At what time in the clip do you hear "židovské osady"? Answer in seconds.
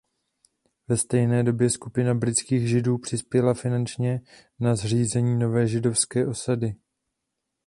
5.67-6.75